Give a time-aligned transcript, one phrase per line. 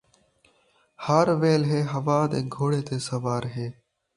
[1.05, 3.67] ہر ویلھے ہوا دے گھوڑے تے سوار ہے